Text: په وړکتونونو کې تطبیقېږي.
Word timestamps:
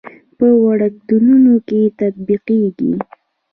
په 0.37 0.47
وړکتونونو 0.65 1.53
کې 1.67 1.81
تطبیقېږي. 1.99 2.93